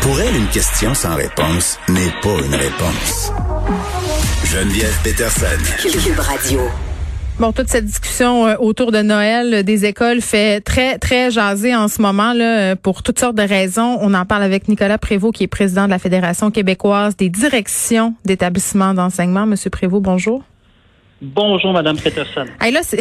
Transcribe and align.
Pour 0.00 0.20
elle, 0.20 0.36
une 0.36 0.48
question 0.48 0.94
sans 0.94 1.14
réponse 1.14 1.78
n'est 1.88 2.12
pas 2.22 2.38
une 2.44 2.54
réponse. 2.54 3.32
Geneviève 4.44 4.96
Peterson. 5.04 5.46
Cube 5.82 6.18
Radio. 6.18 6.60
Bon, 7.40 7.52
toute 7.52 7.68
cette 7.68 7.86
discussion 7.86 8.46
euh, 8.46 8.56
autour 8.58 8.92
de 8.92 9.00
Noël 9.00 9.54
euh, 9.54 9.62
des 9.62 9.86
écoles 9.86 10.20
fait 10.20 10.60
très, 10.60 10.98
très 10.98 11.30
jaser 11.30 11.74
en 11.74 11.88
ce 11.88 12.02
moment 12.02 12.34
là, 12.34 12.72
euh, 12.72 12.76
pour 12.76 13.02
toutes 13.02 13.18
sortes 13.18 13.36
de 13.36 13.42
raisons. 13.42 13.96
On 14.02 14.12
en 14.12 14.26
parle 14.26 14.42
avec 14.42 14.68
Nicolas 14.68 14.98
Prévost, 14.98 15.34
qui 15.34 15.44
est 15.44 15.46
président 15.46 15.86
de 15.86 15.90
la 15.90 15.98
Fédération 15.98 16.50
québécoise 16.50 17.16
des 17.16 17.30
directions 17.30 18.14
d'établissements 18.26 18.92
d'enseignement. 18.92 19.46
Monsieur 19.46 19.70
Prévost, 19.70 20.02
bonjour. 20.02 20.42
Bonjour, 21.22 21.74
Madame 21.74 21.98
Peterson. 21.98 22.46
Hey, 22.62 22.72
là, 22.72 22.80
c'est 22.82 23.00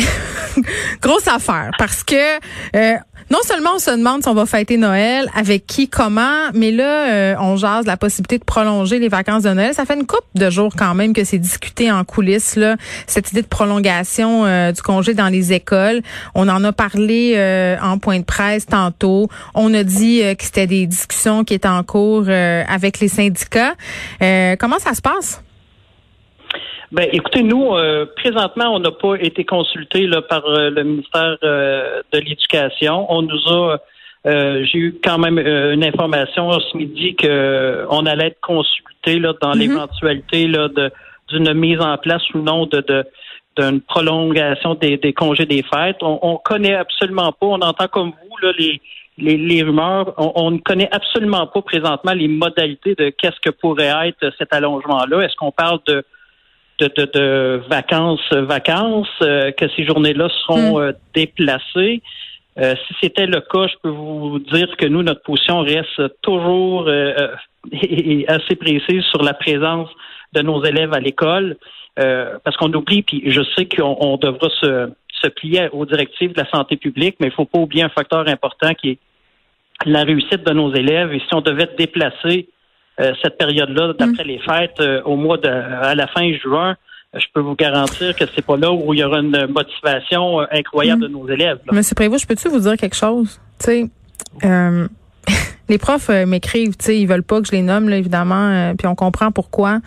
grosse 1.01 1.27
affaire 1.29 1.71
parce 1.77 2.03
que 2.03 2.35
euh, 2.75 2.97
non 3.31 3.39
seulement 3.43 3.75
on 3.75 3.79
se 3.79 3.91
demande 3.91 4.23
si 4.23 4.27
on 4.27 4.33
va 4.33 4.45
fêter 4.45 4.75
Noël, 4.75 5.29
avec 5.33 5.65
qui, 5.65 5.87
comment, 5.87 6.49
mais 6.53 6.71
là, 6.71 7.07
euh, 7.07 7.35
on 7.39 7.55
jase 7.55 7.85
la 7.85 7.95
possibilité 7.95 8.37
de 8.37 8.43
prolonger 8.43 8.99
les 8.99 9.07
vacances 9.07 9.43
de 9.43 9.51
Noël. 9.51 9.73
Ça 9.73 9.85
fait 9.85 9.93
une 9.93 10.05
couple 10.05 10.27
de 10.35 10.49
jours 10.49 10.73
quand 10.77 10.95
même 10.95 11.13
que 11.13 11.23
c'est 11.23 11.37
discuté 11.37 11.93
en 11.93 12.03
coulisses, 12.03 12.57
là, 12.57 12.75
cette 13.07 13.31
idée 13.31 13.41
de 13.41 13.47
prolongation 13.47 14.45
euh, 14.45 14.73
du 14.73 14.81
congé 14.81 15.13
dans 15.13 15.29
les 15.29 15.53
écoles. 15.53 16.01
On 16.35 16.49
en 16.49 16.61
a 16.65 16.73
parlé 16.73 17.77
en 17.81 17.99
point 17.99 18.19
de 18.19 18.25
presse 18.25 18.65
tantôt. 18.65 19.29
On 19.55 19.73
a 19.73 19.83
dit 19.83 20.21
que 20.37 20.43
c'était 20.43 20.67
des 20.67 20.87
discussions 20.87 21.45
qui 21.45 21.53
étaient 21.53 21.69
en 21.69 21.83
cours 21.83 22.25
avec 22.27 22.99
les 22.99 23.07
syndicats. 23.07 23.75
comment 24.19 24.79
ça 24.79 24.93
se 24.93 25.01
passe? 25.01 25.41
Ben, 26.91 27.07
écoutez, 27.11 27.43
nous, 27.43 27.75
euh, 27.75 28.07
présentement, 28.15 28.73
on 28.73 28.79
n'a 28.79 28.89
pas 28.89 29.15
été 29.15 29.45
consulté 29.45 30.07
là, 30.07 30.23
par 30.23 30.43
euh, 30.47 30.71
le 30.71 30.83
ministère 30.83 31.37
euh, 31.43 32.01
de 32.11 32.19
l'Éducation. 32.19 33.05
On 33.09 33.21
nous 33.21 33.47
a, 33.47 33.77
j'ai 34.25 34.77
eu 34.77 34.99
quand 35.03 35.19
même 35.19 35.37
une 35.37 35.83
information 35.83 36.51
ce 36.59 36.75
midi 36.75 37.15
qu'on 37.15 38.05
allait 38.05 38.27
être 38.27 38.41
consulté 38.41 39.19
là, 39.19 39.33
dans 39.39 39.51
mm-hmm. 39.51 39.59
l'éventualité 39.59 40.47
là, 40.47 40.67
de, 40.67 40.91
d'une 41.29 41.53
mise 41.53 41.79
en 41.79 41.97
place 41.97 42.23
ou 42.33 42.39
non 42.39 42.65
de, 42.65 42.81
de 42.81 43.05
d'une 43.57 43.81
prolongation 43.81 44.75
des, 44.75 44.97
des, 44.97 45.11
congés 45.11 45.45
des 45.45 45.63
fêtes. 45.63 45.97
On, 46.01 46.19
on 46.21 46.37
connaît 46.37 46.75
absolument 46.75 47.31
pas. 47.31 47.47
On 47.47 47.61
entend 47.61 47.87
comme 47.87 48.09
vous 48.09 48.37
là, 48.41 48.53
les, 48.57 48.79
les, 49.17 49.37
les 49.37 49.63
rumeurs. 49.63 50.13
On, 50.17 50.31
on, 50.35 50.51
ne 50.51 50.59
connaît 50.59 50.89
absolument 50.91 51.45
pas 51.47 51.61
présentement 51.61 52.13
les 52.13 52.27
modalités 52.27 52.95
de 52.95 53.09
qu'est-ce 53.09 53.39
que 53.41 53.49
pourrait 53.49 53.91
être 54.07 54.33
cet 54.37 54.53
allongement-là. 54.53 55.21
Est-ce 55.21 55.35
qu'on 55.35 55.51
parle 55.51 55.79
de 55.87 56.05
de, 56.79 57.61
vacances, 57.69 58.33
vacances, 58.33 59.07
euh, 59.21 59.51
que 59.51 59.65
ces 59.75 59.85
journées-là 59.85 60.29
seront 60.41 60.79
hmm. 60.79 60.81
euh, 60.81 60.91
déplacées. 61.13 62.01
Euh, 62.57 62.75
si 62.87 62.95
c'était 63.01 63.25
le 63.25 63.41
cas, 63.41 63.67
je 63.67 63.75
peux 63.81 63.89
vous 63.89 64.39
dire 64.39 64.75
que 64.77 64.85
nous, 64.85 65.03
notre 65.03 65.21
position 65.21 65.61
reste 65.61 66.01
toujours 66.21 66.89
assez 68.27 68.55
précise 68.55 69.03
sur 69.11 69.23
la 69.23 69.33
présence 69.33 69.89
de 70.33 70.41
nos 70.41 70.63
élèves 70.63 70.93
à 70.93 70.99
l'école, 70.99 71.57
parce 71.95 72.55
qu'on 72.55 72.71
oublie, 72.73 73.01
puis 73.01 73.23
je 73.25 73.41
sais 73.55 73.65
qu'on 73.65 74.15
devra 74.17 74.47
se, 74.61 74.89
se 75.21 75.27
plier 75.27 75.69
aux 75.73 75.85
directives 75.85 76.33
de 76.33 76.41
la 76.41 76.49
santé 76.49 76.77
publique, 76.77 77.15
mais 77.19 77.27
il 77.27 77.31
ne 77.31 77.35
faut 77.35 77.45
pas 77.45 77.59
oublier 77.59 77.83
un 77.83 77.89
facteur 77.89 78.27
important 78.27 78.73
qui 78.73 78.91
est 78.91 78.99
la 79.85 80.03
réussite 80.03 80.45
de 80.45 80.53
nos 80.53 80.73
élèves. 80.73 81.13
Et 81.13 81.19
si 81.19 81.33
on 81.33 81.41
devait 81.41 81.69
déplacer 81.77 82.37
euh, 82.37 82.43
cette 83.21 83.37
période-là, 83.37 83.93
d'après 83.97 84.23
mm. 84.23 84.27
les 84.27 84.39
fêtes, 84.39 84.79
euh, 84.79 85.01
au 85.03 85.15
mois 85.15 85.37
de, 85.37 85.47
à 85.47 85.95
la 85.95 86.07
fin 86.07 86.31
juin, 86.33 86.75
je 87.13 87.25
peux 87.33 87.39
vous 87.39 87.55
garantir 87.55 88.15
que 88.15 88.25
c'est 88.35 88.45
pas 88.45 88.57
là 88.57 88.71
où 88.71 88.93
il 88.93 88.99
y 88.99 89.03
aura 89.03 89.19
une 89.19 89.47
motivation 89.47 90.41
euh, 90.41 90.45
incroyable 90.51 91.03
mm. 91.03 91.07
de 91.07 91.13
nos 91.13 91.29
élèves. 91.29 91.59
Monsieur 91.71 91.95
Prévost, 91.95 92.23
je 92.23 92.27
peux-tu 92.27 92.49
vous 92.49 92.59
dire 92.59 92.77
quelque 92.77 92.95
chose? 92.95 93.39
Tu 93.59 93.65
sais, 93.65 93.89
les 95.69 95.77
profs 95.77 96.09
m'écrivent, 96.09 96.77
tu 96.77 96.85
sais, 96.85 96.99
ils 96.99 97.07
veulent 97.07 97.23
pas 97.23 97.41
que 97.41 97.47
je 97.47 97.51
les 97.51 97.61
nomme, 97.61 97.89
là, 97.89 97.97
évidemment, 97.97 98.73
puis 98.77 98.87
on 98.87 98.95
comprend 98.95 99.31
pourquoi. 99.31 99.79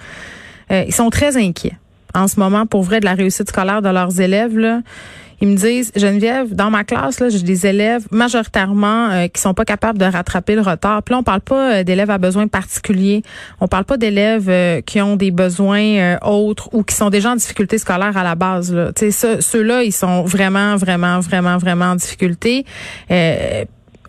ils 0.70 0.94
sont 0.94 1.10
très 1.10 1.36
inquiets 1.36 1.76
en 2.14 2.28
ce 2.28 2.38
moment 2.38 2.66
pour 2.66 2.82
vrai 2.82 3.00
de 3.00 3.04
la 3.04 3.14
réussite 3.14 3.48
scolaire 3.48 3.82
de 3.82 3.88
leurs 3.88 4.20
élèves. 4.20 4.58
Là. 4.58 4.80
Ils 5.42 5.48
me 5.48 5.56
disent, 5.56 5.90
Geneviève, 5.96 6.54
dans 6.54 6.70
ma 6.70 6.84
classe, 6.84 7.18
là, 7.18 7.28
j'ai 7.28 7.42
des 7.42 7.66
élèves 7.66 8.06
majoritairement 8.12 9.10
euh, 9.10 9.26
qui 9.26 9.40
sont 9.40 9.54
pas 9.54 9.64
capables 9.64 9.98
de 9.98 10.04
rattraper 10.04 10.54
le 10.54 10.60
retard. 10.60 11.02
Puis 11.02 11.14
là, 11.14 11.18
on 11.18 11.24
parle 11.24 11.40
pas 11.40 11.72
euh, 11.72 11.82
d'élèves 11.82 12.10
à 12.10 12.18
besoins 12.18 12.46
particuliers. 12.46 13.24
On 13.60 13.66
parle 13.66 13.84
pas 13.84 13.96
d'élèves 13.96 14.48
euh, 14.48 14.80
qui 14.82 15.00
ont 15.00 15.16
des 15.16 15.32
besoins 15.32 16.16
autres 16.22 16.68
ou 16.72 16.84
qui 16.84 16.94
sont 16.94 17.10
déjà 17.10 17.32
en 17.32 17.34
difficulté 17.34 17.78
scolaire 17.78 18.16
à 18.16 18.22
la 18.22 18.36
base. 18.36 18.72
Là. 18.72 18.92
ceux-là, 18.94 19.82
ils 19.82 19.90
sont 19.90 20.22
vraiment, 20.22 20.76
vraiment, 20.76 21.18
vraiment, 21.18 21.58
vraiment 21.58 21.86
en 21.86 21.96
difficulté 21.96 22.64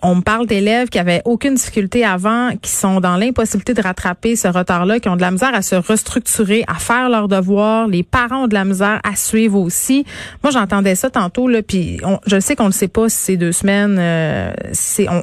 on 0.03 0.15
me 0.15 0.21
parle 0.21 0.45
d'élèves 0.45 0.89
qui 0.89 0.99
avaient 0.99 1.21
aucune 1.25 1.55
difficulté 1.55 2.03
avant, 2.03 2.51
qui 2.61 2.69
sont 2.69 2.99
dans 2.99 3.15
l'impossibilité 3.15 3.73
de 3.73 3.81
rattraper 3.81 4.35
ce 4.35 4.49
retard-là, 4.49 4.99
qui 4.99 5.07
ont 5.07 5.15
de 5.15 5.21
la 5.21 5.31
misère 5.31 5.55
à 5.55 5.61
se 5.61 5.75
restructurer, 5.75 6.63
à 6.67 6.75
faire 6.75 7.09
leurs 7.09 7.29
devoirs. 7.29 7.87
Les 7.87 8.03
parents 8.03 8.43
ont 8.43 8.47
de 8.47 8.53
la 8.53 8.65
misère 8.65 8.99
à 9.03 9.15
suivre 9.15 9.57
aussi. 9.59 10.05
Moi, 10.43 10.51
j'entendais 10.51 10.95
ça 10.95 11.09
tantôt, 11.09 11.47
là, 11.47 11.63
puis 11.63 11.99
je 12.27 12.39
sais 12.39 12.55
qu'on 12.55 12.67
ne 12.67 12.73
sait 12.73 12.89
pas 12.89 13.07
si 13.07 13.17
ces 13.17 13.37
deux 13.37 13.53
semaines, 13.53 13.97
euh, 13.97 14.51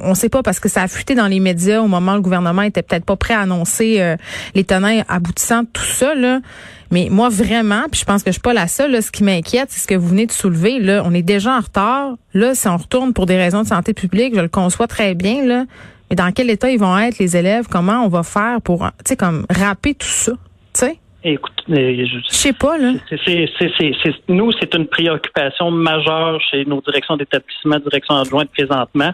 on 0.04 0.10
ne 0.10 0.14
sait 0.14 0.30
pas 0.30 0.42
parce 0.42 0.58
que 0.58 0.68
ça 0.68 0.82
a 0.82 0.88
fuité 0.88 1.14
dans 1.14 1.26
les 1.26 1.40
médias 1.40 1.80
au 1.80 1.88
moment 1.88 2.12
où 2.12 2.16
le 2.16 2.22
gouvernement 2.22 2.62
était 2.62 2.82
peut-être 2.82 3.04
pas 3.04 3.16
prêt 3.16 3.34
à 3.34 3.40
annoncer 3.40 4.00
euh, 4.00 4.16
les 4.54 4.64
tenants 4.64 5.02
aboutissants 5.08 5.62
de 5.62 5.68
tout 5.72 5.84
ça, 5.84 6.14
là. 6.14 6.40
Mais 6.90 7.08
moi, 7.10 7.28
vraiment, 7.28 7.84
puis 7.90 8.00
je 8.00 8.04
pense 8.04 8.22
que 8.22 8.30
je 8.30 8.32
suis 8.32 8.40
pas 8.40 8.52
la 8.52 8.66
seule, 8.66 8.92
là, 8.92 9.00
ce 9.00 9.12
qui 9.12 9.22
m'inquiète, 9.22 9.68
c'est 9.70 9.80
ce 9.80 9.86
que 9.86 9.94
vous 9.94 10.08
venez 10.08 10.26
de 10.26 10.32
soulever. 10.32 10.80
Là, 10.80 11.02
on 11.04 11.14
est 11.14 11.22
déjà 11.22 11.56
en 11.56 11.60
retard. 11.60 12.14
Là, 12.34 12.54
si 12.54 12.66
on 12.68 12.76
retourne 12.76 13.12
pour 13.12 13.26
des 13.26 13.36
raisons 13.36 13.62
de 13.62 13.68
santé 13.68 13.94
publique, 13.94 14.34
je 14.34 14.40
le 14.40 14.48
conçois 14.48 14.88
très 14.88 15.14
bien, 15.14 15.44
là. 15.46 15.64
Mais 16.10 16.16
dans 16.16 16.32
quel 16.32 16.50
état 16.50 16.68
ils 16.68 16.78
vont 16.78 16.98
être, 16.98 17.18
les 17.18 17.36
élèves? 17.36 17.66
Comment 17.70 18.04
on 18.04 18.08
va 18.08 18.24
faire 18.24 18.60
pour, 18.60 18.80
tu 18.80 19.10
sais, 19.10 19.16
comme, 19.16 19.46
rapper 19.48 19.94
tout 19.94 20.08
ça? 20.08 20.32
Tu 20.32 20.80
sais? 20.80 20.98
Écoute, 21.22 21.52
je, 21.68 22.06
je 22.06 22.34
sais 22.34 22.54
pas 22.54 22.78
là. 22.78 22.94
C'est, 23.24 23.46
nous, 24.28 24.50
c'est 24.58 24.74
une 24.74 24.86
préoccupation 24.86 25.70
majeure 25.70 26.40
chez 26.50 26.64
nos 26.64 26.80
directions 26.80 27.16
d'établissement, 27.16 27.78
directions 27.78 28.16
adjointes 28.16 28.50
présentement. 28.50 29.12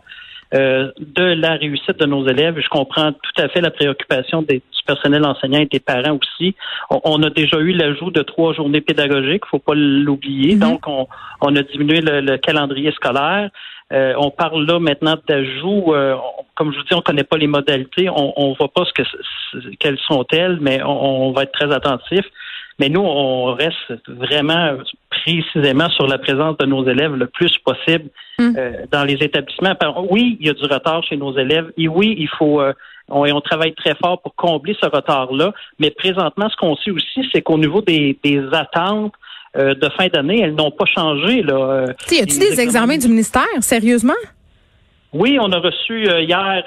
Euh, 0.55 0.93
de 0.99 1.25
la 1.25 1.55
réussite 1.55 1.99
de 1.99 2.07
nos 2.07 2.29
élèves. 2.29 2.61
Je 2.61 2.69
comprends 2.69 3.11
tout 3.11 3.43
à 3.43 3.49
fait 3.49 3.61
la 3.61 3.73
préoccupation 3.73 4.43
des, 4.43 4.59
du 4.59 4.83
personnel 4.87 5.25
enseignant 5.25 5.59
et 5.59 5.67
des 5.67 5.81
parents 5.81 6.17
aussi. 6.23 6.55
On, 6.89 7.21
a 7.25 7.31
déjà 7.31 7.59
eu 7.59 7.73
l'ajout 7.73 8.13
de 8.13 8.23
trois 8.23 8.55
journées 8.55 8.81
pédagogiques, 8.81 9.45
faut 9.47 9.59
pas 9.59 9.75
l'oublier. 9.75 10.55
Mm-hmm. 10.55 10.59
Donc, 10.61 10.87
on, 10.87 11.09
on, 11.41 11.57
a 11.57 11.63
diminué 11.63 12.01
le, 12.01 12.37
calendrier 12.37 12.93
scolaire. 12.93 13.51
Euh, 13.93 14.15
on 14.19 14.31
parle 14.31 14.65
là 14.67 14.79
maintenant 14.79 15.17
d'ajout. 15.27 15.93
Euh, 15.93 16.15
comme 16.55 16.73
je 16.73 16.79
vous 16.79 16.85
dis, 16.85 16.95
on 16.95 17.01
connaît 17.01 17.25
pas 17.25 17.39
les 17.39 17.49
modalités. 17.49 18.09
On, 18.09 18.33
on 18.37 18.53
voit 18.53 18.73
pas 18.73 18.85
ce 18.85 18.93
que 18.93 19.03
quelles 19.81 19.99
sont-elles, 19.99 20.59
mais 20.61 20.81
on, 20.85 21.27
on 21.29 21.33
va 21.33 21.43
être 21.43 21.53
très 21.53 21.73
attentif. 21.75 22.25
Mais 22.79 22.89
nous, 22.91 23.01
on 23.01 23.55
reste 23.55 23.95
vraiment 24.07 24.77
précisément 25.11 25.89
sur 25.91 26.07
la 26.07 26.19
présence 26.19 26.59
de 26.59 26.67
nos 26.67 26.87
élèves 26.87 27.15
le 27.15 27.27
plus 27.27 27.57
possible 27.65 28.11
hmm. 28.39 28.53
euh, 28.57 28.73
dans 28.91 29.05
les 29.05 29.15
établissements. 29.15 29.75
Oui, 30.11 30.37
il 30.41 30.47
y 30.47 30.51
a 30.51 30.53
du 30.53 30.65
retard 30.65 31.03
chez 31.05 31.17
nos 31.17 31.37
élèves. 31.37 31.73
Et 31.79 31.89
oui, 31.89 32.15
il 32.19 32.29
faut 32.29 32.61
euh, 32.61 32.73
on, 33.09 33.27
on, 33.31 33.41
travaille 33.41 33.75
très 33.75 33.95
fort 33.95 34.21
pour 34.21 34.35
combler 34.35 34.77
ce 34.81 34.89
retard-là. 34.89 35.53
Mais 35.79 35.91
présentement, 35.91 36.49
ce 36.51 36.57
qu'on 36.57 36.77
sait 36.77 36.91
aussi, 36.91 37.27
c'est 37.33 37.41
qu'au 37.41 37.57
niveau 37.57 37.81
des, 37.81 38.19
des 38.23 38.43
attentes 38.53 39.15
euh, 39.57 39.75
de 39.75 39.89
fin 39.91 40.09
d'année, 40.09 40.41
elles 40.41 40.55
n'ont 40.55 40.71
pas 40.71 40.87
changé. 40.87 41.43
Là. 41.43 41.87
y 42.11 42.21
a-t-il 42.21 42.39
des 42.39 42.61
examens 42.61 42.99
du 42.99 43.09
ministère, 43.09 43.47
sérieusement? 43.61 44.13
Oui, 45.15 45.39
on 45.41 45.51
a 45.51 45.59
reçu 45.59 46.07
hier 46.07 46.65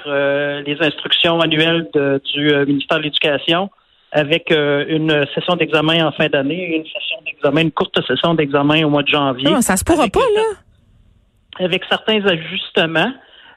les 0.66 0.76
instructions 0.80 1.40
annuelles 1.40 1.88
du 1.94 2.52
ministère 2.66 2.98
de 2.98 3.04
l'Éducation 3.04 3.70
avec 4.12 4.50
euh, 4.50 4.84
une 4.88 5.26
session 5.34 5.56
d'examen 5.56 6.06
en 6.06 6.12
fin 6.12 6.28
d'année, 6.28 6.76
une 6.76 6.84
session 6.84 7.16
d'examen, 7.24 7.62
une 7.62 7.70
courte 7.70 8.04
session 8.06 8.34
d'examen 8.34 8.84
au 8.84 8.90
mois 8.90 9.02
de 9.02 9.08
janvier. 9.08 9.50
Non, 9.50 9.60
ça 9.60 9.76
se 9.76 9.84
pourra 9.84 10.08
pas, 10.08 10.20
là? 10.34 11.64
Avec 11.64 11.84
certains 11.88 12.24
ajustements. 12.26 13.12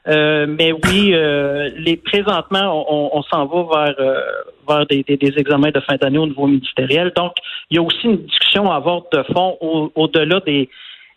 Euh, 0.06 0.46
mais 0.46 0.72
oui, 0.72 1.14
euh, 1.14 1.70
les 1.76 1.96
présentement, 1.96 2.84
on, 3.16 3.22
s'en 3.22 3.46
va 3.46 3.94
vers 3.94 4.22
vers 4.68 4.86
des, 4.86 5.02
des, 5.02 5.32
examens 5.38 5.70
de 5.70 5.80
fin 5.80 5.96
d'année 5.96 6.18
au 6.18 6.26
niveau 6.26 6.46
ministériel. 6.46 7.10
Donc, 7.16 7.32
il 7.70 7.76
y 7.76 7.78
a 7.78 7.82
aussi 7.82 8.04
une 8.04 8.18
discussion 8.18 8.70
à 8.70 8.76
avoir 8.76 9.02
de 9.12 9.22
fond 9.32 9.56
au-delà 9.94 10.40
des 10.40 10.68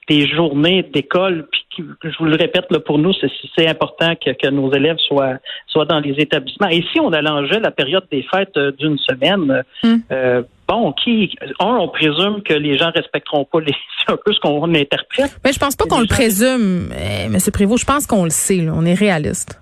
des 0.07 0.27
journées 0.27 0.83
d'école. 0.83 1.48
Puis 1.51 1.86
je 2.04 2.18
vous 2.18 2.25
le 2.25 2.36
répète 2.36 2.65
là, 2.71 2.80
pour 2.80 2.98
nous, 2.98 3.13
c'est 3.56 3.68
important 3.68 4.13
que, 4.15 4.31
que, 4.31 4.48
nos 4.48 4.74
élèves 4.74 4.98
soient 5.00 5.38
soient 5.68 5.86
dans 5.86 6.00
les 6.00 6.15
établissements. 6.18 6.69
Et 6.69 6.83
si 6.92 7.00
on 7.00 7.12
allongeait 7.13 7.59
la 7.59 7.71
période 7.71 8.06
des 8.12 8.24
fêtes 8.24 8.57
euh, 8.57 8.71
d'une 8.71 8.98
semaine, 8.98 9.63
hum. 9.83 10.01
euh, 10.12 10.42
bon, 10.68 10.94
qui 10.94 11.36
un, 11.59 11.75
on 11.75 11.88
présume 11.89 12.42
que 12.44 12.54
les 12.54 12.77
gens 12.77 12.92
respecteront 12.94 13.45
pas 13.45 13.59
les. 13.59 13.74
C'est 14.06 14.13
un 14.13 14.18
peu 14.24 14.33
ce 14.33 14.39
qu'on 14.39 14.74
interprète. 14.74 15.38
Mais 15.44 15.51
je 15.51 15.59
pense 15.59 15.75
pas 15.75 15.86
qu'on 15.86 16.00
le 16.00 16.07
présume, 16.07 16.89
euh, 16.94 17.25
M. 17.25 17.38
Prévost. 17.54 17.81
Je 17.81 17.86
pense 17.86 18.07
qu'on 18.07 18.24
le 18.24 18.30
sait. 18.30 18.62
Là. 18.62 18.71
On 18.74 18.86
est 18.86 18.94
réaliste. 18.94 19.62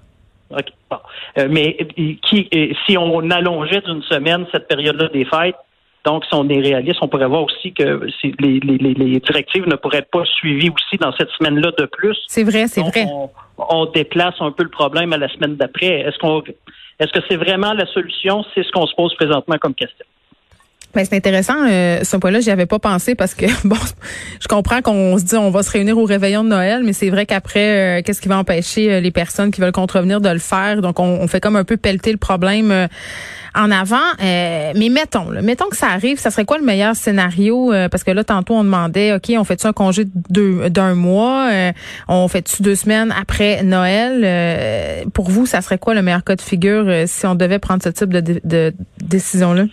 OK. 0.51 0.65
Bon. 0.89 0.97
Euh, 1.39 1.47
mais 1.49 1.77
qui, 2.21 2.49
si 2.85 2.97
on 2.97 3.29
allongeait 3.31 3.81
d'une 3.81 4.03
semaine 4.03 4.45
cette 4.51 4.67
période-là 4.67 5.07
des 5.07 5.25
fêtes, 5.25 5.55
donc, 6.05 6.23
si 6.25 6.33
on 6.33 6.47
est 6.49 6.59
réaliste, 6.59 6.99
on 7.01 7.07
pourrait 7.07 7.27
voir 7.27 7.43
aussi 7.43 7.73
que 7.73 8.07
les, 8.39 8.59
les, 8.59 9.19
directives 9.19 9.67
ne 9.67 9.75
pourraient 9.75 9.99
être 9.99 10.11
pas 10.11 10.23
suivies 10.25 10.69
aussi 10.69 10.97
dans 10.97 11.11
cette 11.13 11.29
semaine-là 11.31 11.71
de 11.77 11.85
plus. 11.85 12.17
C'est 12.27 12.43
vrai, 12.43 12.67
c'est 12.67 12.81
vrai. 12.81 13.07
On, 13.57 13.85
déplace 13.87 14.35
un 14.39 14.51
peu 14.51 14.63
le 14.63 14.69
problème 14.69 15.13
à 15.13 15.17
la 15.17 15.27
semaine 15.29 15.55
d'après. 15.55 16.01
Est-ce 16.01 16.19
qu'on 16.19 16.43
est-ce 16.99 17.11
que 17.11 17.19
c'est 17.27 17.37
vraiment 17.37 17.73
la 17.73 17.85
solution? 17.87 18.45
C'est 18.53 18.63
ce 18.63 18.71
qu'on 18.71 18.85
se 18.85 18.95
pose 18.95 19.15
présentement 19.15 19.57
comme 19.57 19.73
question. 19.73 20.05
Ben, 20.95 21.05
c'est 21.07 21.17
intéressant, 21.17 21.57
euh, 21.67 21.99
ce 22.03 22.15
point-là, 22.15 22.39
j'y 22.39 22.51
avais 22.51 22.65
pas 22.65 22.79
pensé 22.79 23.15
parce 23.15 23.33
que 23.33 23.45
bon, 23.67 23.75
je 24.39 24.47
comprends 24.47 24.81
qu'on 24.81 25.17
se 25.17 25.25
dit 25.25 25.35
on 25.35 25.49
va 25.49 25.61
se 25.61 25.69
réunir 25.69 25.97
au 25.97 26.05
réveillon 26.05 26.43
de 26.43 26.49
Noël, 26.49 26.83
mais 26.85 26.93
c'est 26.93 27.09
vrai 27.09 27.25
qu'après, 27.25 27.99
euh, 27.99 28.01
qu'est-ce 28.01 28.21
qui 28.21 28.29
va 28.29 28.37
empêcher 28.37 28.93
euh, 28.93 28.99
les 29.01 29.11
personnes 29.11 29.51
qui 29.51 29.59
veulent 29.59 29.73
contrevenir 29.73 30.21
de 30.21 30.29
le 30.29 30.39
faire? 30.39 30.81
Donc 30.81 31.01
on, 31.01 31.27
fait 31.27 31.41
comme 31.41 31.57
un 31.57 31.65
peu 31.65 31.75
pelleter 31.75 32.13
le 32.13 32.17
problème 32.17 32.71
euh, 32.71 32.87
en 33.55 33.71
avant. 33.71 33.97
mais 34.19 34.89
mettons, 34.89 35.29
là, 35.29 35.41
mettons 35.41 35.67
que 35.67 35.75
ça 35.75 35.87
arrive, 35.87 36.17
ça 36.17 36.31
serait 36.31 36.45
quoi 36.45 36.57
le 36.57 36.63
meilleur 36.63 36.95
scénario? 36.95 37.73
Parce 37.89 38.03
que 38.03 38.11
là, 38.11 38.23
tantôt 38.23 38.53
on 38.53 38.63
demandait, 38.63 39.13
ok, 39.13 39.33
on 39.37 39.43
fait-tu 39.43 39.67
un 39.67 39.73
congé 39.73 40.05
d'un 40.29 40.93
mois? 40.93 41.49
On 42.09 42.27
fait-tu 42.27 42.63
deux 42.63 42.75
semaines 42.75 43.13
après 43.17 43.63
Noël? 43.63 45.05
Pour 45.13 45.29
vous, 45.29 45.45
ça 45.45 45.61
serait 45.61 45.77
quoi 45.77 45.93
le 45.93 46.01
meilleur 46.01 46.23
cas 46.23 46.35
de 46.35 46.41
figure 46.41 46.85
si 47.05 47.25
on 47.25 47.35
devait 47.35 47.59
prendre 47.59 47.81
ce 47.81 47.89
type 47.89 48.11
de, 48.11 48.41
de 48.43 48.73
décision-là? 49.01 49.65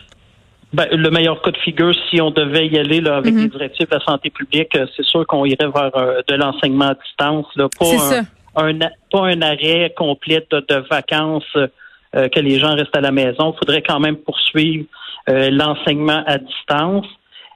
Ben, 0.72 0.88
le 0.90 1.10
meilleur 1.10 1.42
cas 1.42 1.50
de 1.50 1.58
figure, 1.58 1.94
si 2.08 2.20
on 2.20 2.30
devait 2.30 2.66
y 2.66 2.78
aller 2.78 3.00
là, 3.00 3.16
avec 3.16 3.34
mhm. 3.34 3.42
les 3.42 3.48
directives 3.48 3.88
de 3.88 3.94
la 3.94 4.04
santé 4.04 4.30
publique, 4.30 4.74
euh, 4.74 4.86
c'est 4.96 5.04
sûr 5.04 5.26
qu'on 5.26 5.44
irait 5.44 5.68
vers 5.68 5.94
euh, 5.96 6.22
de 6.26 6.34
l'enseignement 6.34 6.88
à 6.88 6.94
distance, 6.94 7.46
là, 7.56 7.68
pas, 7.78 8.64
un, 8.64 8.78
pas 8.78 9.26
un 9.26 9.42
arrêt 9.42 9.92
complet 9.94 10.46
de, 10.50 10.88
vacances 10.90 11.44
euh, 11.56 12.28
que 12.28 12.40
les 12.40 12.58
gens 12.58 12.74
restent 12.74 12.96
à 12.96 13.02
la 13.02 13.12
maison. 13.12 13.52
Il 13.54 13.58
faudrait 13.58 13.82
quand 13.82 14.00
même 14.00 14.16
poursuivre 14.16 14.86
l'enseignement 15.28 16.24
à 16.26 16.38
distance. 16.38 17.06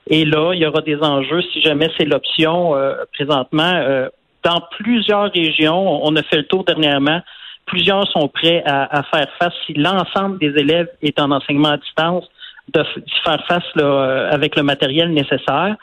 Et 0.08 0.24
là, 0.24 0.52
il 0.54 0.60
y 0.60 0.66
aura 0.66 0.82
des 0.82 0.98
enjeux 0.98 1.42
si 1.52 1.60
jamais 1.62 1.90
c'est 1.98 2.04
l'option 2.04 2.74
présentement. 3.12 4.08
dans 4.44 4.62
plusieurs 4.78 5.32
régions, 5.32 6.06
on 6.06 6.14
a 6.14 6.22
fait 6.22 6.36
le 6.36 6.46
tour 6.46 6.62
dernièrement, 6.62 7.20
plusieurs 7.66 8.08
sont 8.12 8.28
prêts 8.28 8.62
à, 8.64 8.98
à 8.98 9.02
faire 9.02 9.26
face 9.40 9.52
si 9.66 9.74
l'ensemble 9.74 10.38
des 10.38 10.56
élèves 10.56 10.88
est 11.02 11.18
en 11.18 11.32
enseignement 11.32 11.70
à 11.70 11.76
distance 11.76 12.24
de 12.72 12.82
faire 13.24 13.44
face 13.46 13.64
là, 13.74 13.84
euh, 13.84 14.30
avec 14.30 14.56
le 14.56 14.62
matériel 14.62 15.12
nécessaire. 15.12 15.76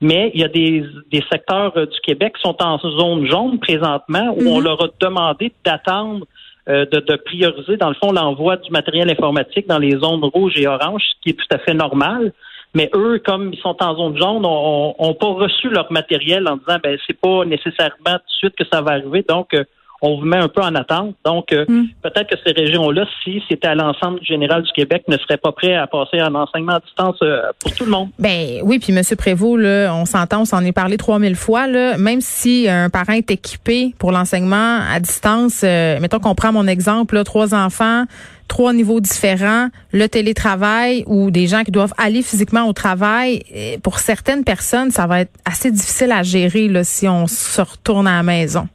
Mais 0.00 0.30
il 0.34 0.40
y 0.40 0.44
a 0.44 0.48
des, 0.48 0.84
des 1.10 1.22
secteurs 1.30 1.72
euh, 1.76 1.86
du 1.86 2.00
Québec 2.00 2.34
qui 2.36 2.42
sont 2.42 2.56
en 2.62 2.78
zone 2.78 3.26
jaune 3.26 3.58
présentement 3.58 4.34
où 4.36 4.48
on 4.48 4.58
mhm. 4.58 4.64
leur 4.64 4.82
a 4.82 4.88
demandé 5.00 5.52
d'attendre 5.64 6.26
euh, 6.68 6.86
de, 6.86 7.00
de, 7.00 7.16
prioriser, 7.16 7.76
dans 7.76 7.88
le 7.88 7.94
fond, 7.94 8.12
l'envoi 8.12 8.56
du 8.56 8.70
matériel 8.70 9.10
informatique 9.10 9.66
dans 9.66 9.78
les 9.78 9.92
zones 9.92 10.24
rouges 10.24 10.56
et 10.56 10.66
oranges, 10.66 11.02
ce 11.02 11.20
qui 11.22 11.30
est 11.30 11.38
tout 11.38 11.54
à 11.54 11.58
fait 11.58 11.74
normal. 11.74 12.32
Mais 12.74 12.88
eux, 12.94 13.20
comme 13.24 13.52
ils 13.52 13.58
sont 13.58 13.76
en 13.82 13.96
zone 13.96 14.16
jaune, 14.16 14.44
ont, 14.44 15.14
pas 15.14 15.26
reçu 15.26 15.68
leur 15.68 15.90
matériel 15.90 16.46
en 16.46 16.56
disant 16.56 16.78
ben 16.82 16.96
c'est 17.06 17.18
pas 17.18 17.44
nécessairement 17.44 17.90
tout 18.04 18.12
de 18.12 18.38
suite 18.38 18.56
que 18.56 18.64
ça 18.72 18.80
va 18.80 18.92
arriver. 18.92 19.24
Donc 19.28 19.56
on 20.02 20.18
vous 20.18 20.24
met 20.24 20.38
un 20.38 20.48
peu 20.48 20.62
en 20.62 20.74
attente. 20.74 21.14
Donc, 21.24 21.52
euh, 21.52 21.64
hmm. 21.68 21.86
peut-être 22.02 22.28
que 22.30 22.36
ces 22.44 22.52
régions-là, 22.52 23.04
si 23.22 23.42
c'était 23.48 23.68
à 23.68 23.74
l'ensemble 23.74 24.22
général 24.24 24.62
du 24.62 24.72
Québec, 24.72 25.04
ne 25.08 25.16
seraient 25.18 25.36
pas 25.36 25.52
prêts 25.52 25.74
à 25.74 25.86
passer 25.86 26.22
en 26.22 26.34
enseignement 26.34 26.74
à 26.74 26.80
distance 26.80 27.16
euh, 27.22 27.42
pour 27.58 27.72
tout 27.74 27.84
le 27.84 27.90
monde. 27.90 28.08
Ben 28.18 28.60
oui, 28.62 28.78
puis 28.78 28.94
M. 28.96 29.02
Prévost, 29.16 29.60
là, 29.60 29.94
on 29.94 30.06
s'entend, 30.06 30.42
on 30.42 30.44
s'en 30.44 30.64
est 30.64 30.72
parlé 30.72 30.96
3000 30.96 31.34
fois. 31.36 31.66
Là, 31.66 31.98
même 31.98 32.20
si 32.20 32.68
un 32.68 32.88
parent 32.88 33.12
est 33.12 33.30
équipé 33.30 33.94
pour 33.98 34.12
l'enseignement 34.12 34.80
à 34.90 35.00
distance, 35.00 35.62
euh, 35.64 36.00
mettons 36.00 36.18
qu'on 36.18 36.34
prend 36.34 36.52
mon 36.52 36.66
exemple, 36.66 37.16
là, 37.16 37.24
trois 37.24 37.54
enfants, 37.54 38.04
trois 38.48 38.72
niveaux 38.72 39.00
différents, 39.00 39.68
le 39.92 40.08
télétravail 40.08 41.04
ou 41.06 41.30
des 41.30 41.46
gens 41.46 41.62
qui 41.62 41.70
doivent 41.70 41.94
aller 41.98 42.22
physiquement 42.22 42.66
au 42.66 42.72
travail, 42.72 43.42
pour 43.82 43.98
certaines 43.98 44.44
personnes, 44.44 44.90
ça 44.90 45.06
va 45.06 45.20
être 45.20 45.32
assez 45.44 45.70
difficile 45.70 46.10
à 46.10 46.22
gérer 46.22 46.68
là, 46.68 46.84
si 46.84 47.06
on 47.06 47.26
se 47.26 47.60
retourne 47.60 48.08
à 48.08 48.16
la 48.16 48.22
maison. 48.22 48.66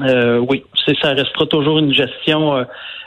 Euh, 0.00 0.38
oui, 0.38 0.64
c'est 0.84 0.96
ça 1.00 1.10
restera 1.10 1.46
toujours 1.46 1.78
une 1.78 1.92
gestion, 1.92 2.56
euh, 2.56 2.64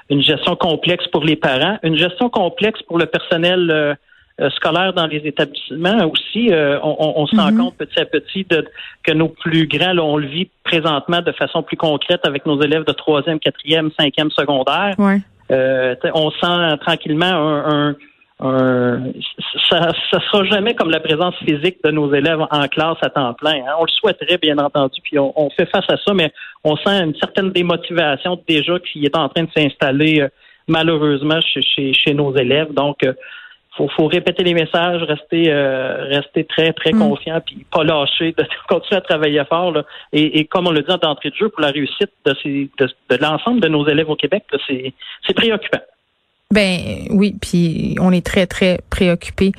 une 0.10 0.22
gestion 0.22 0.56
complexe 0.56 1.08
pour 1.08 1.24
les 1.24 1.36
parents, 1.36 1.78
une 1.84 1.98
gestion 1.98 2.30
complexe 2.30 2.82
pour 2.84 2.98
le 2.98 3.06
personnel 3.06 3.70
euh, 3.70 4.50
scolaire 4.52 4.94
dans 4.94 5.08
les 5.08 5.18
établissements 5.18 6.06
aussi. 6.06 6.52
on, 6.84 7.26
se 7.28 7.36
rend 7.36 7.52
mhm. 7.52 7.58
compte 7.58 7.78
petit 7.78 8.00
à 8.00 8.06
petit 8.06 8.46
de, 8.50 8.66
que 9.04 9.12
nos 9.12 9.30
plus 9.30 9.68
grands, 9.68 9.98
on 9.98 10.18
le 10.18 10.28
vit 10.28 10.50
présentement 10.64 11.22
de 11.22 11.32
façon 11.32 11.64
plus 11.64 11.78
concrète 11.78 12.22
avec 12.24 12.46
nos 12.46 12.62
élèves 12.62 12.86
de 12.86 12.94
troisième, 12.94 13.40
quatrième, 13.40 13.90
cinquième 14.00 14.30
secondaire. 14.32 14.96
Ouais. 15.00 15.22
on 16.14 16.32
sent 16.32 16.78
tranquillement 16.82 17.26
un 17.26 17.96
euh, 18.40 19.00
ça 19.68 19.80
ne 19.80 20.20
sera 20.20 20.44
jamais 20.44 20.76
comme 20.76 20.92
la 20.92 21.00
présence 21.00 21.36
physique 21.38 21.78
de 21.84 21.90
nos 21.90 22.14
élèves 22.14 22.40
en 22.52 22.68
classe 22.68 22.98
à 23.02 23.10
temps 23.10 23.34
plein. 23.34 23.56
Hein. 23.56 23.74
On 23.80 23.86
le 23.86 23.90
souhaiterait, 23.90 24.38
bien 24.38 24.60
entendu, 24.60 25.02
puis 25.02 25.18
on, 25.18 25.50
fait 25.58 25.66
face 25.66 25.90
à 25.90 25.98
ça, 25.98 26.14
mais 26.14 26.32
on 26.64 26.76
sent 26.76 27.04
une 27.04 27.16
certaine 27.16 27.52
démotivation 27.52 28.40
déjà 28.48 28.80
qui 28.80 29.04
est 29.06 29.16
en 29.18 29.28
train 29.30 29.44
de 29.44 29.50
s'installer 29.56 30.22
euh, 30.22 30.28
malheureusement 30.68 31.40
chez, 31.42 31.94
chez, 31.94 32.14
nos 32.14 32.36
élèves. 32.36 32.74
Donc, 32.74 33.04
euh, 33.04 33.14
faut, 33.76 34.08
répéter 34.08 34.44
les 34.44 34.54
messages, 34.54 35.02
rester, 35.04 35.52
rester 35.54 36.46
très, 36.46 36.74
très 36.74 36.94
mm. 36.94 37.00
confiant, 37.00 37.42
puis 37.46 37.66
pas 37.72 37.84
lâcher, 37.84 38.34
de 38.38 38.44
continuer 38.68 38.98
à 38.98 39.02
travailler 39.02 39.44
fort. 39.46 39.74
Et, 40.14 40.46
comme 40.46 40.68
on 40.68 40.72
le 40.72 40.82
dit 40.82 40.96
d'entrée 41.02 41.30
de 41.30 41.36
jeu, 41.36 41.50
pour 41.50 41.62
la 41.62 41.70
réussite 41.70 42.12
de, 42.26 42.34
de, 42.34 42.90
de 43.10 43.16
l'ensemble 43.18 43.62
de 43.62 43.68
nos 43.68 43.88
élèves 43.88 44.10
au 44.10 44.16
Québec, 44.16 44.44
c'est 44.68 45.34
préoccupant. 45.36 45.82
Ben 46.54 47.08
oui, 47.10 47.36
puis 47.40 47.96
on 48.00 48.12
est 48.12 48.26
très, 48.26 48.48
très 48.48 48.80
préoccupés. 48.90 49.52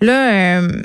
Là, 0.00 0.60
euh, 0.60 0.82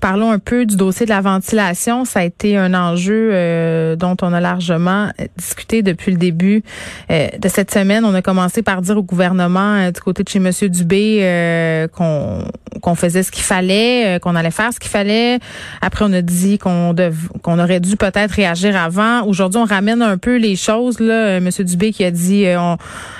Parlons 0.00 0.30
un 0.30 0.38
peu 0.38 0.66
du 0.66 0.76
dossier 0.76 1.06
de 1.06 1.10
la 1.10 1.20
ventilation. 1.20 2.04
Ça 2.04 2.20
a 2.20 2.24
été 2.24 2.56
un 2.56 2.74
enjeu 2.74 3.30
euh, 3.32 3.96
dont 3.96 4.16
on 4.22 4.32
a 4.32 4.40
largement 4.40 5.10
discuté 5.36 5.82
depuis 5.82 6.12
le 6.12 6.18
début 6.18 6.62
euh, 7.10 7.28
de 7.38 7.48
cette 7.48 7.72
semaine. 7.72 8.04
On 8.04 8.14
a 8.14 8.22
commencé 8.22 8.62
par 8.62 8.82
dire 8.82 8.98
au 8.98 9.02
gouvernement 9.02 9.76
euh, 9.76 9.90
du 9.90 10.00
côté 10.00 10.22
de 10.24 10.28
chez 10.28 10.40
Monsieur 10.40 10.68
Dubé 10.68 11.88
qu'on 11.94 12.44
qu'on 12.82 12.94
faisait 12.94 13.22
ce 13.24 13.32
qu'il 13.32 13.42
fallait, 13.42 14.20
qu'on 14.22 14.36
allait 14.36 14.52
faire 14.52 14.72
ce 14.72 14.78
qu'il 14.78 14.90
fallait. 14.90 15.40
Après, 15.80 16.04
on 16.04 16.12
a 16.12 16.22
dit 16.22 16.58
qu'on 16.58 16.94
qu'on 17.42 17.58
aurait 17.58 17.80
dû 17.80 17.96
peut-être 17.96 18.32
réagir 18.32 18.76
avant. 18.76 19.24
Aujourd'hui, 19.24 19.60
on 19.60 19.64
ramène 19.64 20.02
un 20.02 20.18
peu 20.18 20.36
les 20.36 20.54
choses. 20.54 21.00
Là, 21.00 21.40
Monsieur 21.40 21.64
Dubé 21.64 21.92
qui 21.92 22.04
a 22.04 22.10
dit, 22.10 22.44
on, 22.56 22.76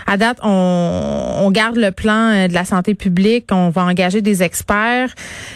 à 0.07 0.17
date, 0.17 0.39
on, 0.43 1.39
on 1.41 1.51
garde 1.51 1.77
le 1.77 1.91
plan 1.91 2.47
de 2.47 2.55
la 2.55 2.65
santé 2.65 2.95
publique, 2.95 3.47
on 3.51 3.71
va 3.71 3.85
engager 3.85 4.21
des 4.21 4.43
experts. 4.43 5.15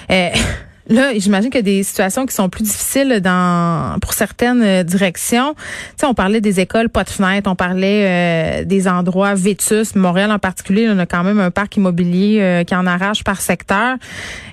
Là, 0.92 1.12
j'imagine 1.16 1.48
qu'il 1.48 1.58
y 1.60 1.60
a 1.60 1.62
des 1.62 1.82
situations 1.82 2.26
qui 2.26 2.34
sont 2.34 2.50
plus 2.50 2.64
difficiles 2.64 3.20
dans 3.22 3.98
pour 4.02 4.12
certaines 4.12 4.62
euh, 4.62 4.82
directions. 4.82 5.54
Tu 5.54 5.60
sais, 5.96 6.06
on 6.06 6.12
parlait 6.12 6.42
des 6.42 6.60
écoles 6.60 6.90
pas 6.90 7.02
de 7.02 7.08
fenêtres, 7.08 7.50
on 7.50 7.54
parlait 7.54 8.60
euh, 8.60 8.64
des 8.66 8.86
endroits 8.86 9.32
vétus. 9.34 9.96
Montréal 9.96 10.30
en 10.30 10.38
particulier, 10.38 10.88
on 10.90 10.98
a 10.98 11.06
quand 11.06 11.24
même 11.24 11.40
un 11.40 11.50
parc 11.50 11.78
immobilier 11.78 12.40
euh, 12.42 12.64
qui 12.64 12.74
en 12.74 12.86
arrache 12.86 13.24
par 13.24 13.40
secteur. 13.40 13.96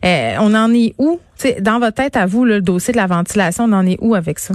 on 0.01 0.55
en 0.55 0.73
est 0.73 0.93
où? 0.97 1.19
sais, 1.35 1.59
dans 1.59 1.79
votre 1.79 1.95
tête, 1.95 2.15
à 2.15 2.25
vous, 2.25 2.45
le 2.45 2.61
dossier 2.61 2.93
de 2.93 2.97
la 2.97 3.07
ventilation, 3.07 3.65
on 3.65 3.73
en 3.73 3.85
est 3.85 3.97
où 3.99 4.15
avec 4.15 4.39
ça? 4.39 4.53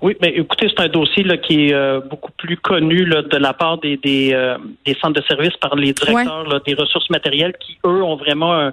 Oui, 0.00 0.16
mais 0.20 0.32
écoutez, 0.36 0.68
c'est 0.68 0.84
un 0.84 0.88
dossier 0.88 1.24
là, 1.24 1.38
qui 1.38 1.70
est 1.70 2.08
beaucoup 2.08 2.30
plus 2.38 2.56
connu 2.56 3.04
là, 3.04 3.22
de 3.22 3.36
la 3.36 3.52
part 3.52 3.78
des, 3.78 3.96
des, 3.96 4.36
des, 4.84 4.94
centres 4.94 5.20
de 5.20 5.26
services 5.26 5.56
par 5.56 5.74
les 5.76 5.92
directeurs 5.92 6.60
des 6.64 6.74
ressources 6.74 7.08
matérielles 7.10 7.54
qui, 7.58 7.78
eux, 7.86 8.02
ont 8.02 8.16
vraiment 8.16 8.54
un, 8.54 8.72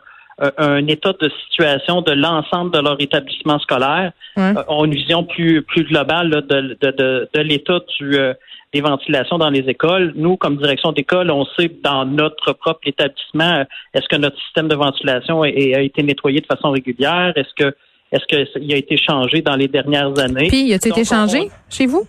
un 0.57 0.87
état 0.87 1.13
de 1.19 1.29
situation 1.43 2.01
de 2.01 2.11
l'ensemble 2.11 2.71
de 2.71 2.79
leur 2.79 2.99
établissement 2.99 3.59
scolaire, 3.59 4.11
euh, 4.37 4.53
ont 4.67 4.85
une 4.85 4.93
vision 4.93 5.23
plus 5.23 5.61
plus 5.61 5.83
globale 5.83 6.29
de, 6.29 6.41
de, 6.41 6.91
de, 6.91 7.29
de 7.33 7.39
l'état 7.41 7.79
du 7.99 8.15
euh, 8.15 8.33
des 8.73 8.81
ventilations 8.81 9.37
dans 9.37 9.49
les 9.49 9.67
écoles. 9.67 10.13
Nous, 10.15 10.37
comme 10.37 10.57
direction 10.57 10.93
d'école, 10.93 11.29
on 11.29 11.45
sait 11.57 11.69
dans 11.83 12.05
notre 12.05 12.53
propre 12.53 12.79
établissement, 12.85 13.65
est-ce 13.93 14.07
que 14.07 14.15
notre 14.15 14.39
système 14.43 14.69
de 14.69 14.75
ventilation 14.75 15.43
a, 15.43 15.47
a 15.47 15.81
été 15.81 16.03
nettoyé 16.03 16.39
de 16.39 16.45
façon 16.45 16.71
régulière? 16.71 17.33
Est-ce 17.35 17.53
que 17.55 17.75
est-ce 18.11 18.25
qu'il 18.25 18.73
a 18.73 18.77
été 18.77 18.97
changé 18.97 19.41
dans 19.41 19.55
les 19.55 19.69
dernières 19.69 20.17
années? 20.19 20.49
Puis, 20.49 20.67
il 20.67 20.73
a 20.73 20.75
été 20.75 21.05
changé 21.05 21.49
chez 21.69 21.85
vous? 21.85 22.05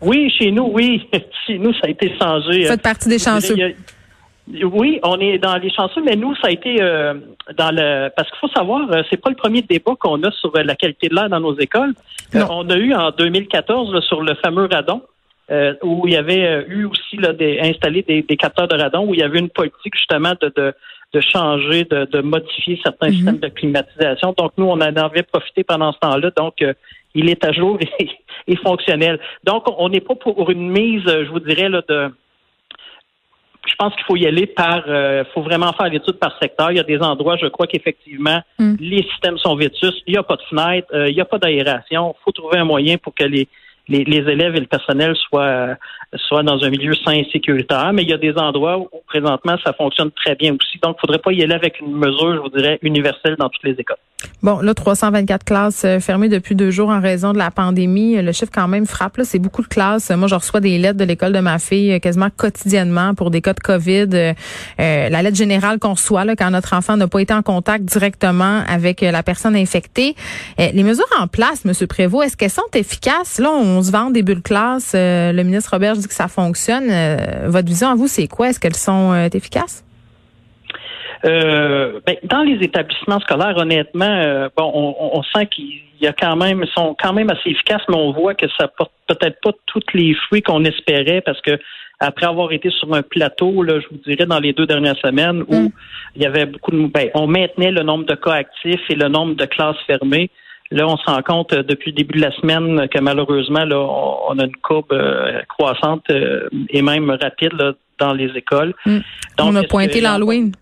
Oui, 0.00 0.32
chez 0.38 0.50
nous, 0.50 0.70
oui. 0.72 1.06
chez 1.46 1.58
nous, 1.58 1.72
ça 1.74 1.80
a 1.84 1.88
été 1.90 2.10
changé. 2.18 2.62
Vous 2.62 2.68
faites 2.68 2.82
partie 2.82 3.08
des 3.10 3.18
chanceux. 3.18 3.54
Oui, 4.46 5.00
on 5.02 5.18
est 5.20 5.38
dans 5.38 5.56
les 5.56 5.70
chanceux, 5.70 6.02
mais 6.04 6.16
nous, 6.16 6.34
ça 6.36 6.48
a 6.48 6.50
été 6.50 6.76
euh, 6.80 7.14
dans 7.56 7.74
le 7.74 8.10
parce 8.14 8.28
qu'il 8.28 8.38
faut 8.40 8.54
savoir, 8.54 8.90
euh, 8.90 9.02
c'est 9.08 9.16
pas 9.20 9.30
le 9.30 9.36
premier 9.36 9.62
débat 9.62 9.92
qu'on 9.98 10.22
a 10.22 10.30
sur 10.32 10.52
la 10.54 10.76
qualité 10.76 11.08
de 11.08 11.14
l'air 11.14 11.30
dans 11.30 11.40
nos 11.40 11.58
écoles. 11.58 11.94
on 12.34 12.68
a 12.68 12.76
eu 12.76 12.92
en 12.92 13.10
2014 13.10 14.04
sur 14.06 14.20
le 14.22 14.34
fameux 14.34 14.68
radon. 14.70 15.00
où 15.82 16.06
il 16.06 16.12
y 16.12 16.16
avait 16.16 16.66
eu 16.68 16.84
aussi 16.84 17.16
là, 17.16 17.32
des, 17.32 17.58
installé 17.60 18.02
des, 18.02 18.36
capteurs 18.36 18.68
de 18.68 18.76
radon, 18.76 19.06
où 19.08 19.14
il 19.14 19.20
y 19.20 19.22
avait 19.22 19.38
une 19.38 19.48
politique 19.48 19.94
justement 19.96 20.34
de, 20.40 20.52
de, 20.54 20.74
de 21.14 21.20
changer, 21.20 21.84
de, 21.84 22.04
de 22.04 22.20
modifier 22.20 22.78
certains 22.84 23.08
mm-hmm. 23.08 23.14
systèmes 23.14 23.38
de 23.38 23.48
climatisation. 23.48 24.34
Donc, 24.36 24.52
nous, 24.58 24.66
on 24.66 24.80
en 24.80 24.80
avait 24.80 25.22
profité 25.22 25.64
pendant 25.64 25.92
ce 25.92 25.98
temps-là. 26.00 26.30
Donc, 26.36 26.62
il 27.14 27.30
est 27.30 27.42
à 27.44 27.52
jour 27.52 27.78
et, 27.98 28.10
et 28.46 28.56
fonctionnel. 28.56 29.18
Donc, 29.44 29.64
on 29.78 29.88
n'est 29.88 30.02
pas 30.02 30.16
pour 30.16 30.50
une 30.50 30.68
mise, 30.68 31.06
je 31.06 31.30
vous 31.30 31.40
dirais, 31.40 31.70
là, 31.70 31.80
de 31.88 32.10
je 33.66 33.74
pense 33.76 33.94
qu'il 33.94 34.04
faut 34.04 34.16
y 34.16 34.26
aller 34.26 34.46
par, 34.46 34.82
il 34.86 34.92
euh, 34.92 35.24
faut 35.32 35.42
vraiment 35.42 35.72
faire 35.72 35.88
l'étude 35.88 36.18
par 36.18 36.36
secteur. 36.40 36.70
Il 36.70 36.76
y 36.76 36.80
a 36.80 36.84
des 36.84 36.98
endroits, 36.98 37.36
je 37.36 37.46
crois 37.46 37.66
qu'effectivement, 37.66 38.40
mm. 38.58 38.74
les 38.78 39.02
systèmes 39.04 39.38
sont 39.38 39.56
vétus, 39.56 39.94
il 40.06 40.12
n'y 40.12 40.18
a 40.18 40.22
pas 40.22 40.36
de 40.36 40.42
fenêtre, 40.42 40.88
euh, 40.92 41.08
il 41.08 41.14
n'y 41.14 41.20
a 41.20 41.24
pas 41.24 41.38
d'aération. 41.38 42.14
Il 42.18 42.22
faut 42.24 42.32
trouver 42.32 42.58
un 42.58 42.64
moyen 42.64 42.98
pour 42.98 43.14
que 43.14 43.24
les, 43.24 43.48
les, 43.88 44.04
élèves 44.04 44.56
et 44.56 44.60
le 44.60 44.66
personnel 44.66 45.14
soient, 45.16 45.76
soient 46.16 46.42
dans 46.42 46.62
un 46.62 46.70
milieu 46.70 46.94
sain 46.94 47.12
et 47.12 47.28
sécuritaire. 47.32 47.92
Mais 47.92 48.02
il 48.02 48.10
y 48.10 48.12
a 48.12 48.18
des 48.18 48.34
endroits 48.36 48.78
où, 48.78 48.88
présentement, 49.06 49.56
ça 49.64 49.72
fonctionne 49.72 50.10
très 50.10 50.34
bien 50.34 50.52
aussi. 50.52 50.78
Donc, 50.82 50.96
il 50.96 50.96
ne 50.96 51.00
faudrait 51.00 51.18
pas 51.18 51.32
y 51.32 51.42
aller 51.42 51.54
avec 51.54 51.80
une 51.80 51.92
mesure, 51.92 52.34
je 52.34 52.40
vous 52.40 52.50
dirais, 52.50 52.78
universelle 52.82 53.36
dans 53.38 53.48
toutes 53.48 53.64
les 53.64 53.72
écoles. 53.72 53.96
Bon, 54.42 54.60
là, 54.60 54.74
324 54.74 55.44
classes 55.44 55.84
euh, 55.84 56.00
fermées 56.00 56.28
depuis 56.28 56.54
deux 56.54 56.70
jours 56.70 56.90
en 56.90 57.00
raison 57.00 57.32
de 57.32 57.38
la 57.38 57.50
pandémie. 57.50 58.20
Le 58.20 58.32
chiffre 58.32 58.52
quand 58.54 58.68
même 58.68 58.86
frappe. 58.86 59.16
Là, 59.16 59.24
c'est 59.24 59.38
beaucoup 59.38 59.62
de 59.62 59.68
classes. 59.68 60.10
Moi, 60.10 60.28
je 60.28 60.34
reçois 60.34 60.60
des 60.60 60.76
lettres 60.78 60.98
de 60.98 61.04
l'école 61.04 61.32
de 61.32 61.40
ma 61.40 61.58
fille 61.58 61.92
euh, 61.92 61.98
quasiment 61.98 62.28
quotidiennement 62.34 63.14
pour 63.14 63.30
des 63.30 63.40
cas 63.40 63.54
de 63.54 63.60
COVID. 63.60 64.08
Euh, 64.12 64.32
la 64.78 65.22
lettre 65.22 65.36
générale 65.36 65.78
qu'on 65.78 65.94
reçoit 65.94 66.24
là, 66.24 66.36
quand 66.36 66.50
notre 66.50 66.74
enfant 66.74 66.96
n'a 66.96 67.08
pas 67.08 67.20
été 67.20 67.32
en 67.32 67.42
contact 67.42 67.84
directement 67.84 68.62
avec 68.68 69.00
la 69.00 69.22
personne 69.22 69.56
infectée. 69.56 70.14
les 70.58 70.82
mesures 70.82 71.04
en 71.18 71.26
place, 71.26 71.64
Monsieur 71.64 71.86
Prévost, 71.86 72.26
est-ce 72.26 72.36
qu'elles 72.36 72.50
sont 72.50 72.62
efficaces? 72.74 73.38
Là, 73.38 73.50
on 73.50 73.82
se 73.82 73.90
vend 73.90 74.10
des 74.10 74.22
bulles 74.22 74.42
classe. 74.42 74.92
le 74.94 75.42
ministre 75.42 75.70
Robert 75.72 75.96
dit 76.04 76.08
que 76.08 76.14
ça 76.14 76.28
fonctionne. 76.28 76.88
votre 77.46 77.68
vision 77.68 77.88
à 77.88 77.94
vous, 77.94 78.06
c'est 78.06 78.28
quoi? 78.28 78.48
Est-ce 78.48 78.60
qu'elles 78.60 78.76
sont 78.76 79.14
efficaces? 79.32 79.84
Euh, 81.24 82.00
ben, 82.06 82.16
dans 82.24 82.42
les 82.42 82.62
établissements 82.62 83.20
scolaires, 83.20 83.56
honnêtement, 83.56 84.04
euh, 84.04 84.48
bon, 84.56 84.70
on, 84.74 85.22
sent 85.22 85.46
qu'il 85.46 85.80
y 86.00 86.06
a 86.06 86.12
quand 86.12 86.36
même, 86.36 86.66
sont 86.74 86.94
quand 87.00 87.14
même 87.14 87.30
assez 87.30 87.50
efficaces, 87.50 87.82
mais 87.88 87.96
on 87.96 88.12
voit 88.12 88.34
que 88.34 88.46
ça 88.58 88.68
porte 88.68 88.92
peut-être 89.06 89.40
pas 89.40 89.52
tous 89.66 89.82
les 89.94 90.14
fruits 90.14 90.42
qu'on 90.42 90.64
espérait 90.64 91.22
parce 91.22 91.40
que 91.40 91.58
après 91.98 92.26
avoir 92.26 92.52
été 92.52 92.68
sur 92.70 92.92
un 92.92 93.02
plateau, 93.02 93.62
là, 93.62 93.80
je 93.80 93.86
vous 93.90 94.02
dirais, 94.04 94.26
dans 94.26 94.40
les 94.40 94.52
deux 94.52 94.66
dernières 94.66 94.98
semaines 94.98 95.44
où 95.48 95.54
mm. 95.54 95.70
il 96.16 96.22
y 96.22 96.26
avait 96.26 96.44
beaucoup 96.44 96.72
de, 96.72 96.86
ben, 96.88 97.08
on 97.14 97.26
maintenait 97.26 97.70
le 97.70 97.82
nombre 97.82 98.04
de 98.04 98.14
cas 98.14 98.32
actifs 98.32 98.82
et 98.90 98.94
le 98.94 99.08
nombre 99.08 99.34
de 99.34 99.46
classes 99.46 99.80
fermées. 99.86 100.30
Là, 100.70 100.88
on 100.88 100.96
se 100.96 101.04
rend 101.04 101.22
compte 101.22 101.52
euh, 101.52 101.62
depuis 101.62 101.90
le 101.90 101.96
début 101.96 102.18
de 102.18 102.24
la 102.24 102.32
semaine 102.32 102.88
que 102.88 102.98
malheureusement, 102.98 103.64
là, 103.64 103.78
on, 103.78 104.38
a 104.38 104.44
une 104.44 104.56
courbe 104.56 104.96
croissante 105.48 106.04
et 106.10 106.82
même 106.82 107.10
rapide 107.10 107.52
dans 107.98 108.12
les 108.12 108.30
écoles. 108.36 108.74
Mm. 108.86 108.98
on 109.40 109.56
a 109.56 109.62
pointé 109.64 110.00
l'Halloween. 110.00 110.52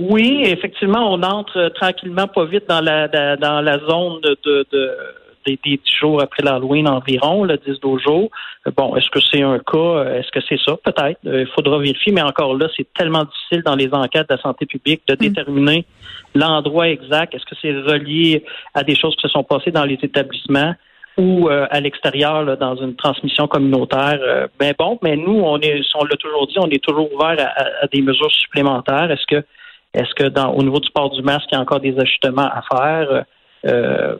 Oui, 0.00 0.40
effectivement, 0.46 1.12
on 1.12 1.22
entre 1.22 1.58
euh, 1.58 1.68
tranquillement, 1.68 2.26
pas 2.26 2.46
vite 2.46 2.64
dans 2.66 2.80
la 2.80 3.06
dans 3.36 3.60
la 3.60 3.78
zone 3.80 4.20
de, 4.22 4.38
de, 4.72 4.88
des, 5.46 5.58
dix 5.64 5.80
jours 5.98 6.22
après 6.22 6.42
l'Halloween 6.42 6.88
environ, 6.88 7.44
le 7.44 7.56
10-12 7.56 8.02
jours. 8.02 8.30
Euh, 8.66 8.70
bon, 8.76 8.96
est-ce 8.96 9.08
que 9.10 9.20
c'est 9.20 9.42
un 9.42 9.58
cas? 9.58 9.78
Euh, 9.78 10.18
est-ce 10.18 10.30
que 10.30 10.40
c'est 10.48 10.60
ça? 10.64 10.76
Peut-être. 10.84 11.20
Il 11.24 11.46
faudra 11.54 11.78
vérifier, 11.78 12.12
mais 12.12 12.22
encore 12.22 12.54
là, 12.56 12.68
c'est 12.76 12.86
tellement 12.94 13.24
difficile 13.24 13.62
dans 13.62 13.74
les 13.74 13.88
enquêtes 13.92 14.28
de 14.28 14.34
la 14.34 14.40
santé 14.40 14.66
publique 14.66 15.02
de 15.08 15.14
mm. 15.14 15.16
déterminer 15.16 15.84
l'endroit 16.34 16.88
exact. 16.88 17.34
Est-ce 17.34 17.44
que 17.44 17.56
c'est 17.60 17.72
relié 17.72 18.44
à 18.74 18.82
des 18.82 18.96
choses 18.96 19.14
qui 19.16 19.22
se 19.22 19.28
sont 19.28 19.44
passées 19.44 19.70
dans 19.70 19.84
les 19.84 19.98
établissements? 20.02 20.74
ou 21.18 21.48
à 21.48 21.80
l'extérieur 21.80 22.56
dans 22.56 22.76
une 22.76 22.94
transmission 22.94 23.46
communautaire? 23.46 24.48
ben 24.58 24.72
bon, 24.78 24.98
mais 25.02 25.16
nous, 25.16 25.42
on 25.44 25.58
est, 25.58 25.82
on 25.96 26.04
l'a 26.04 26.16
toujours 26.16 26.46
dit, 26.46 26.54
on 26.58 26.70
est 26.70 26.82
toujours 26.82 27.12
ouvert 27.12 27.36
à 27.56 27.86
des 27.88 28.00
mesures 28.00 28.30
supplémentaires. 28.30 29.10
Est-ce 29.10 29.26
que 29.26 29.44
est-ce 29.92 30.14
que 30.14 30.28
dans 30.28 30.52
au 30.52 30.62
niveau 30.62 30.78
du 30.78 30.90
port 30.90 31.10
du 31.10 31.22
masque, 31.22 31.46
il 31.50 31.54
y 31.54 31.58
a 31.58 31.60
encore 31.60 31.80
des 31.80 31.98
ajustements 31.98 32.48
à 32.48 32.62
faire? 32.62 33.24
Euh, 33.66 34.16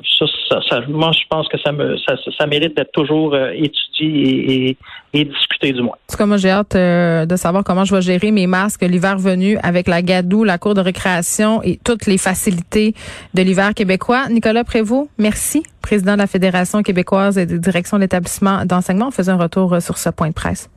ça, 0.48 0.60
ça, 0.68 0.80
moi, 0.88 1.12
je 1.12 1.22
pense 1.30 1.48
que 1.48 1.56
ça, 1.58 1.72
me, 1.72 1.96
ça, 1.98 2.14
ça 2.36 2.46
mérite 2.46 2.76
d'être 2.76 2.92
toujours 2.92 3.34
euh, 3.34 3.50
étudié 3.54 4.68
et, 4.68 4.76
et, 5.14 5.24
discuté 5.24 5.72
du 5.72 5.80
moins. 5.80 5.94
En 5.94 6.12
tout 6.12 6.18
cas, 6.18 6.26
moi, 6.26 6.36
j'ai 6.36 6.50
hâte 6.50 6.74
euh, 6.74 7.24
de 7.24 7.36
savoir 7.36 7.64
comment 7.64 7.84
je 7.84 7.94
vais 7.94 8.02
gérer 8.02 8.32
mes 8.32 8.46
masques 8.46 8.82
l'hiver 8.82 9.16
venu 9.18 9.56
avec 9.62 9.88
la 9.88 10.02
gadoue, 10.02 10.44
la 10.44 10.58
cour 10.58 10.74
de 10.74 10.80
récréation 10.80 11.62
et 11.62 11.78
toutes 11.82 12.06
les 12.06 12.18
facilités 12.18 12.94
de 13.32 13.42
l'hiver 13.42 13.72
québécois. 13.74 14.28
Nicolas 14.28 14.64
Prévost, 14.64 15.08
merci, 15.16 15.62
président 15.80 16.14
de 16.14 16.18
la 16.18 16.26
Fédération 16.26 16.82
québécoise 16.82 17.38
et 17.38 17.46
de 17.46 17.56
direction 17.56 17.96
de 17.96 18.02
l'établissement 18.02 18.66
d'enseignement. 18.66 19.08
On 19.08 19.12
faisait 19.12 19.32
un 19.32 19.38
retour 19.38 19.80
sur 19.80 19.96
ce 19.96 20.10
point 20.10 20.28
de 20.28 20.34
presse. 20.34 20.68